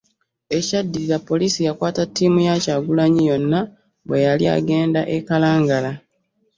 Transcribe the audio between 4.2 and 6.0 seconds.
yali agenda e Kalangala